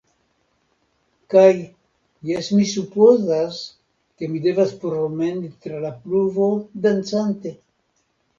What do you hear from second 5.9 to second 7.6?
pluvo, dancante.